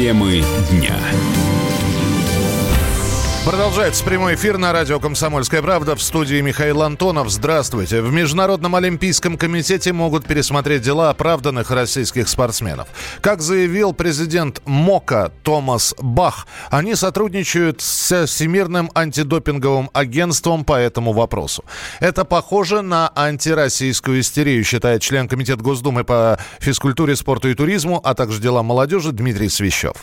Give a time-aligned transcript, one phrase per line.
[0.00, 0.98] Темы дня.
[3.46, 7.30] Продолжается прямой эфир на радио «Комсомольская правда» в студии Михаил Антонов.
[7.30, 8.02] Здравствуйте.
[8.02, 12.88] В Международном олимпийском комитете могут пересмотреть дела оправданных российских спортсменов.
[13.22, 21.64] Как заявил президент МОКа Томас Бах, они сотрудничают с Всемирным антидопинговым агентством по этому вопросу.
[21.98, 28.12] Это похоже на антироссийскую истерию, считает член Комитета Госдумы по физкультуре, спорту и туризму, а
[28.14, 29.94] также делам молодежи Дмитрий Свящев.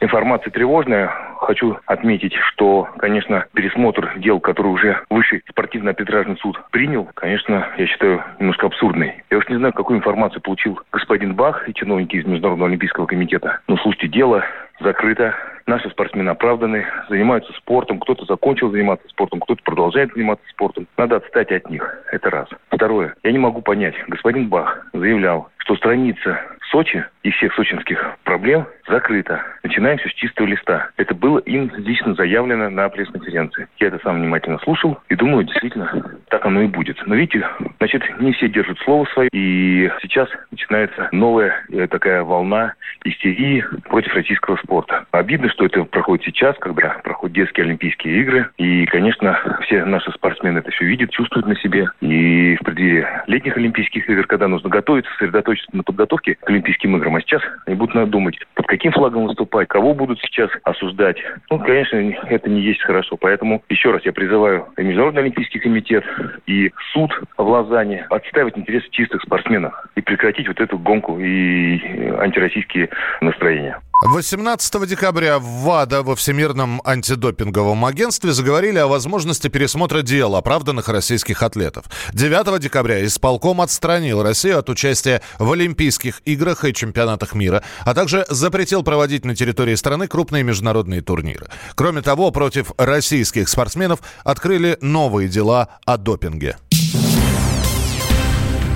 [0.00, 1.10] Информация тревожная
[1.44, 8.24] Хочу отметить, что, конечно, пересмотр дел, который уже высший спортивно-арбитражный суд принял, конечно, я считаю,
[8.38, 9.22] немножко абсурдный.
[9.30, 13.60] Я уж не знаю, какую информацию получил господин Бах и чиновники из Международного олимпийского комитета.
[13.68, 14.42] Но слушайте, дело
[14.80, 15.34] закрыто,
[15.66, 20.86] наши спортсмены оправданы, занимаются спортом, кто-то закончил заниматься спортом, кто-то продолжает заниматься спортом.
[20.96, 21.86] Надо отстать от них.
[22.10, 22.48] Это раз.
[22.70, 23.14] Второе.
[23.22, 23.94] Я не могу понять.
[24.08, 26.40] Господин Бах заявлял, что страница
[26.74, 29.40] Сочи и всех сочинских проблем закрыта.
[29.62, 30.90] Начинаем все с чистого листа.
[30.96, 33.68] Это было им лично заявлено на пресс-конференции.
[33.78, 37.00] Я это сам внимательно слушал и думаю, действительно, так оно и будет.
[37.06, 37.46] Но видите,
[37.78, 39.28] значит, не все держат слово свое.
[39.32, 45.04] И сейчас начинается новая э, такая волна истерии против российского спорта.
[45.12, 48.50] Обидно, что это проходит сейчас, когда проходят детские Олимпийские игры.
[48.58, 51.88] И, конечно, все наши спортсмены это все видят, чувствуют на себе.
[52.00, 57.20] И преддверии летних Олимпийских игр, когда нужно готовиться, сосредоточиться на подготовке к Олимпийским играм, а
[57.20, 61.16] сейчас они будут надо думать, под каким флагом выступать, кого будут сейчас осуждать.
[61.50, 63.16] Ну, конечно, это не есть хорошо.
[63.16, 66.04] Поэтому еще раз я призываю и Международный Олимпийский комитет,
[66.46, 71.80] и суд в Лозанне отстаивать интересы чистых спортсменов и прекратить вот эту гонку и
[72.18, 73.78] антироссийские настроения.
[74.02, 81.42] 18 декабря в ВАДА во Всемирном антидопинговом агентстве заговорили о возможности пересмотра дел оправданных российских
[81.42, 81.84] атлетов.
[82.12, 88.26] 9 декабря исполком отстранил Россию от участия в Олимпийских играх и чемпионатах мира, а также
[88.28, 91.46] запретил проводить на территории страны крупные международные турниры.
[91.76, 96.56] Кроме того, против российских спортсменов открыли новые дела о допинге.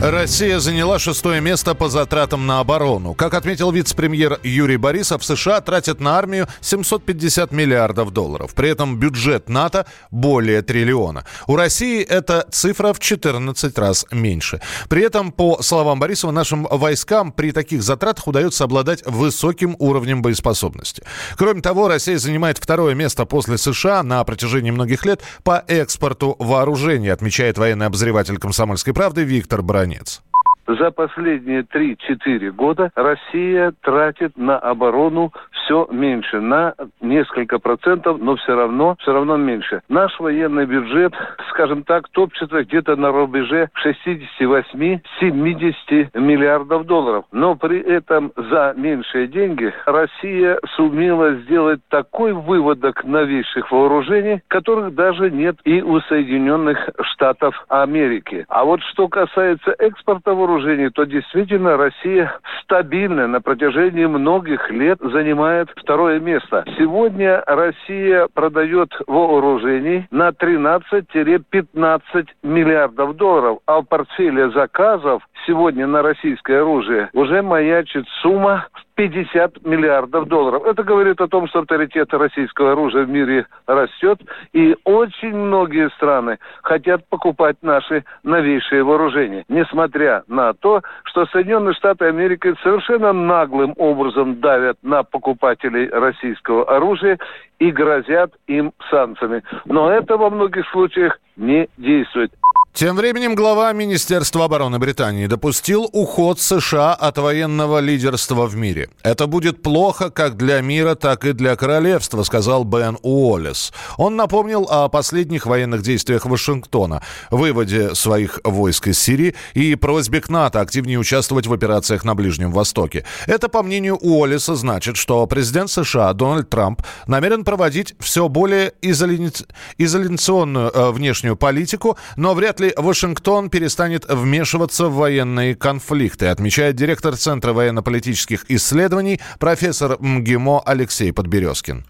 [0.00, 3.14] Россия заняла шестое место по затратам на оборону.
[3.14, 8.54] Как отметил вице-премьер Юрий Борисов, США тратят на армию 750 миллиардов долларов.
[8.54, 11.24] При этом бюджет НАТО более триллиона.
[11.48, 14.60] У России эта цифра в 14 раз меньше.
[14.88, 21.02] При этом, по словам Борисова, нашим войскам при таких затратах удается обладать высоким уровнем боеспособности.
[21.36, 27.08] Кроме того, Россия занимает второе место после США на протяжении многих лет по экспорту вооружений,
[27.08, 30.27] отмечает военный обозреватель «Комсомольской правды» Виктор Брань конец.
[30.68, 38.54] За последние 3-4 года Россия тратит на оборону все меньше, на несколько процентов, но все
[38.54, 39.80] равно, все равно меньше.
[39.88, 41.14] Наш военный бюджет,
[41.48, 47.24] скажем так, топчется где-то на рубеже 68-70 миллиардов долларов.
[47.32, 55.30] Но при этом за меньшие деньги Россия сумела сделать такой выводок новейших вооружений, которых даже
[55.30, 58.44] нет и у Соединенных Штатов Америки.
[58.48, 62.32] А вот что касается экспорта вооружений, вооружений, то действительно Россия
[62.62, 66.64] стабильно на протяжении многих лет занимает второе место.
[66.76, 76.60] Сегодня Россия продает вооружений на 13-15 миллиардов долларов, а в портфеле заказов сегодня на российское
[76.60, 78.66] оружие уже маячит сумма
[78.98, 80.64] 50 миллиардов долларов.
[80.64, 84.20] Это говорит о том, что авторитет российского оружия в мире растет,
[84.52, 92.06] и очень многие страны хотят покупать наши новейшие вооружения, несмотря на то, что Соединенные Штаты
[92.06, 97.20] Америки совершенно наглым образом давят на покупателей российского оружия
[97.60, 99.44] и грозят им санкциями.
[99.64, 102.32] Но это во многих случаях не действует.
[102.78, 108.88] Тем временем глава Министерства обороны Британии допустил уход США от военного лидерства в мире.
[109.02, 113.72] Это будет плохо как для мира, так и для королевства, сказал Бен Уоллес.
[113.96, 117.02] Он напомнил о последних военных действиях Вашингтона,
[117.32, 122.52] выводе своих войск из Сирии и просьбе к НАТО активнее участвовать в операциях на Ближнем
[122.52, 123.04] Востоке.
[123.26, 130.70] Это, по мнению Уоллеса, значит, что президент США Дональд Трамп намерен проводить все более изоляционную
[130.70, 137.52] э, внешнюю политику, но вряд ли Вашингтон перестанет вмешиваться в военные конфликты, отмечает директор Центра
[137.52, 141.84] военно-политических исследований профессор МГИМО Алексей Подберезкин.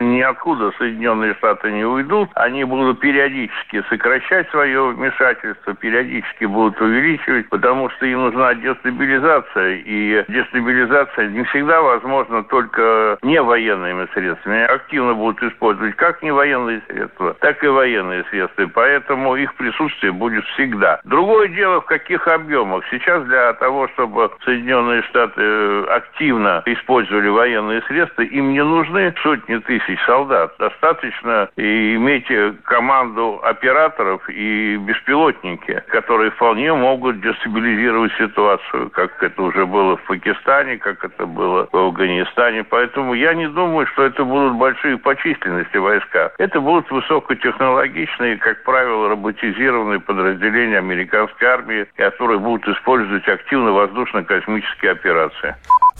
[0.00, 2.30] Ниоткуда Соединенные Штаты не уйдут.
[2.34, 9.82] Они будут периодически сокращать свое вмешательство, периодически будут увеличивать, потому что им нужна дестабилизация.
[9.84, 14.62] И дестабилизация не всегда возможна только не военными средствами.
[14.64, 18.66] Активно будут использовать как не военные средства, так и военные средства.
[18.72, 21.00] Поэтому их присутствие будет всегда.
[21.04, 22.84] Другое дело, в каких объемах.
[22.90, 29.56] Сейчас для того, чтобы Соединенные Штаты э, активно использовали военные средства, им не нужны сотни
[29.58, 30.54] тысяч солдат.
[30.58, 32.26] Достаточно иметь
[32.64, 40.78] команду операторов и беспилотники, которые вполне могут дестабилизировать ситуацию, как это уже было в Пакистане,
[40.78, 42.64] как это было в Афганистане.
[42.64, 46.32] Поэтому я не думаю, что это будут большие по численности войска.
[46.38, 55.54] Это будут высокотехнологичные, как правило, роботизированные подразделения американской армии, которые будут использовать активно воздушно-космические операции.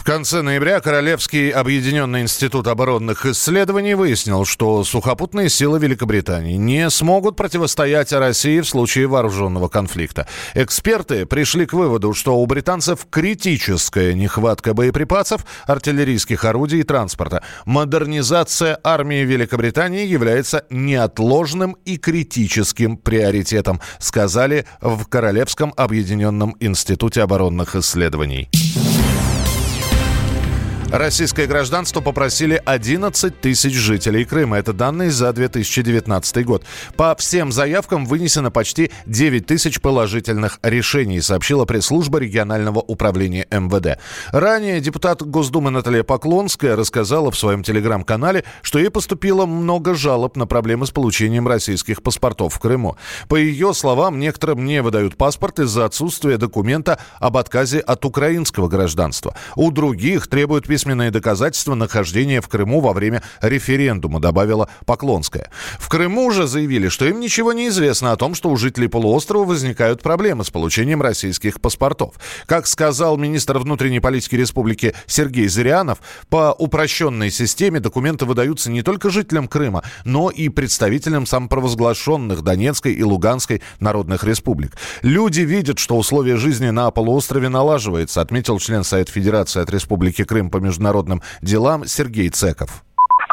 [0.08, 8.10] Конце ноября Королевский объединенный институт оборонных исследований выяснил, что сухопутные силы Великобритании не смогут противостоять
[8.14, 10.26] России в случае вооруженного конфликта.
[10.54, 17.42] Эксперты пришли к выводу, что у британцев критическая нехватка боеприпасов, артиллерийских орудий и транспорта.
[17.66, 28.48] Модернизация армии Великобритании является неотложным и критическим приоритетом, сказали в Королевском объединенном институте оборонных исследований.
[30.90, 34.56] Российское гражданство попросили 11 тысяч жителей Крыма.
[34.56, 36.64] Это данные за 2019 год.
[36.96, 44.00] По всем заявкам вынесено почти 9 тысяч положительных решений, сообщила пресс-служба регионального управления МВД.
[44.32, 50.46] Ранее депутат Госдумы Наталья Поклонская рассказала в своем телеграм-канале, что ей поступило много жалоб на
[50.46, 52.96] проблемы с получением российских паспортов в Крыму.
[53.28, 59.34] По ее словам, некоторым не выдают паспорт из-за отсутствия документа об отказе от украинского гражданства.
[59.54, 65.50] У других требуют письменные доказательства нахождения в Крыму во время референдума, добавила Поклонская.
[65.80, 69.44] В Крыму же заявили, что им ничего не известно о том, что у жителей полуострова
[69.44, 72.14] возникают проблемы с получением российских паспортов.
[72.46, 75.98] Как сказал министр внутренней политики республики Сергей Зырянов,
[76.28, 83.02] по упрощенной системе документы выдаются не только жителям Крыма, но и представителям самопровозглашенных Донецкой и
[83.02, 84.76] Луганской народных республик.
[85.02, 90.50] Люди видят, что условия жизни на полуострове налаживаются, отметил член Совета Федерации от Республики Крым
[90.50, 92.84] по международным делам Сергей Цеков.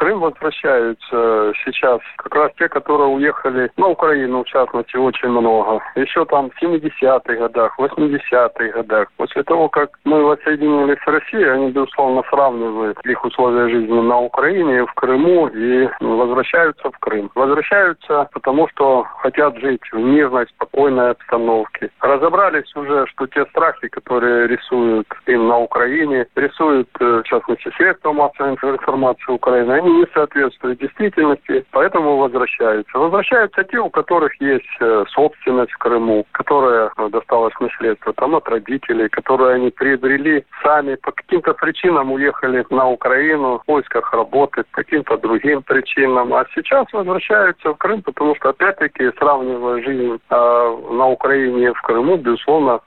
[0.05, 5.81] Крым возвращаются сейчас как раз те, которые уехали на Украину, в частности, очень много.
[5.95, 9.07] Еще там в 70-х годах, 80-х годах.
[9.17, 14.85] После того, как мы воссоединились с Россией, они, безусловно, сравнивают их условия жизни на Украине,
[14.85, 17.31] в Крыму и возвращаются в Крым.
[17.33, 21.89] Возвращаются, потому что хотят жить в мирной, спокойной обстановке.
[22.01, 28.13] Разобрались уже, что те страхи, которые рисуют им на Украине, рисуют, э, в частности, средства
[28.13, 32.97] массовой информации Украины, они не соответствуют действительности, поэтому возвращаются.
[32.97, 38.47] Возвращаются те, у которых есть э, собственность в Крыму, которая э, досталась наследство там от
[38.47, 44.83] родителей, которые они приобрели сами, по каким-то причинам уехали на Украину в поисках работы, по
[44.83, 51.07] каким-то другим причинам, а сейчас возвращаются в Крым, потому что, опять-таки, сравнивая жизнь э, на
[51.07, 52.81] Украине и в Крыму, безусловно,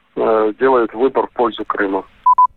[0.58, 2.04] делают выбор в пользу Крыма.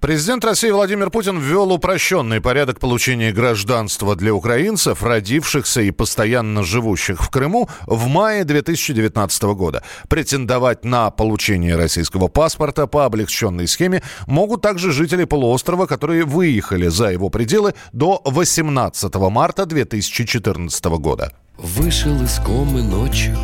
[0.01, 7.21] Президент России Владимир Путин ввел упрощенный порядок получения гражданства для украинцев, родившихся и постоянно живущих
[7.21, 9.83] в Крыму в мае 2019 года.
[10.09, 17.11] Претендовать на получение российского паспорта по облегченной схеме могут также жители полуострова, которые выехали за
[17.11, 21.31] его пределы до 18 марта 2014 года.
[21.57, 23.37] Вышел из комы ночью,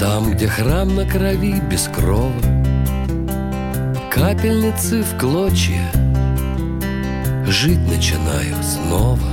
[0.00, 2.32] там, где храм на крови без крова,
[4.10, 5.90] капельницы в клочья.
[7.46, 9.28] Жить начинаю снова.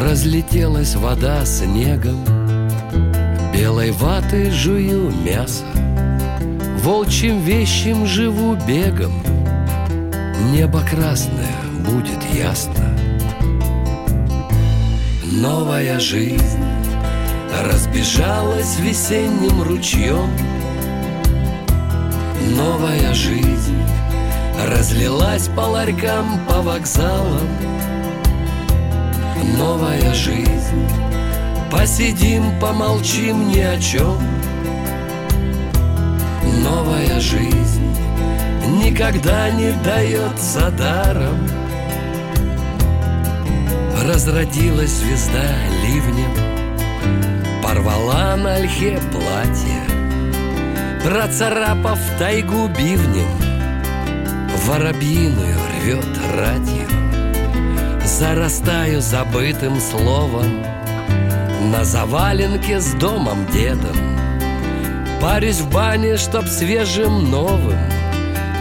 [0.00, 2.24] Разлетелась вода снегом.
[3.52, 5.64] Белой ваты жую мясо.
[6.82, 9.22] Волчьим вещим живу бегом.
[10.52, 11.56] Небо красное
[11.86, 12.96] будет ясно.
[15.24, 16.64] Новая жизнь
[17.64, 20.30] разбежалась весенним ручьем
[22.50, 23.82] Новая жизнь
[24.66, 27.48] разлилась по ларькам, по вокзалам.
[29.56, 30.86] Новая жизнь.
[31.72, 34.18] Посидим, помолчим ни о чем
[36.62, 37.96] Новая жизнь
[38.84, 41.48] Никогда не дается даром.
[44.06, 45.48] Разродилась звезда
[45.82, 46.30] ливнем
[47.62, 49.91] Порвала на ольхе платье
[51.04, 53.26] Процарапав тайгу бивнем
[54.66, 56.06] Воробьиную рвет
[56.36, 56.86] радио
[58.04, 60.62] Зарастаю забытым словом
[61.72, 63.96] На заваленке с домом дедом.
[65.20, 67.78] Парюсь в бане, чтоб свежим новым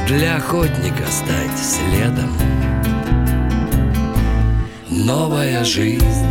[0.07, 2.36] Для охотника стать следом.
[4.89, 6.25] Новая жизнь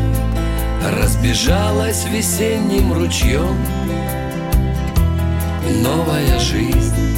[0.83, 3.57] Разбежалась весенним ручьем
[5.83, 7.17] Новая жизнь.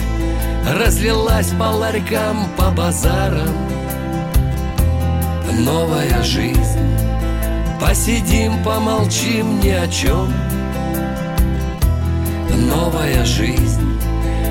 [0.79, 3.55] Разлилась по ларькам, по базарам.
[5.59, 6.79] Новая жизнь.
[7.81, 10.33] Посидим, помолчим ни о чем
[12.69, 14.01] Новая жизнь.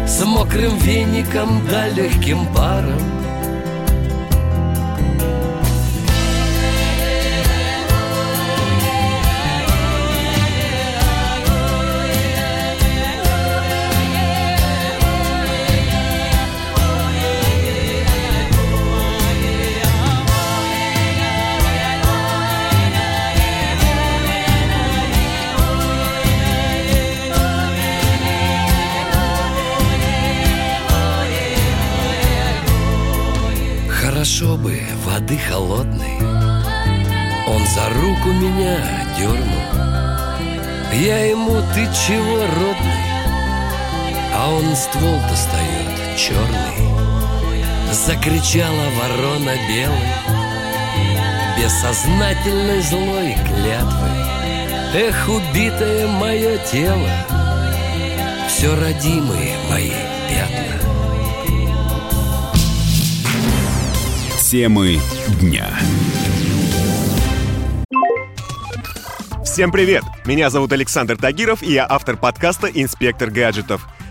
[0.06, 3.21] С мокрым веником да легким паром
[34.32, 36.18] Хорошо воды холодной
[37.48, 38.78] Он за руку меня
[39.18, 39.62] дернул.
[40.94, 43.04] Я ему, ты чего, родный?
[44.34, 47.92] А он ствол достает, черный.
[47.92, 50.14] Закричала ворона белой
[51.58, 54.12] Бессознательной злой клятвой.
[54.94, 57.10] Эх, убитое мое тело
[58.48, 59.92] Все родимые мои
[60.30, 60.71] пятна
[64.52, 65.00] Темы
[65.40, 65.66] дня.
[69.46, 70.04] Всем привет!
[70.26, 73.88] Меня зовут Александр Тагиров, и я автор подкаста «Инспектор гаджетов».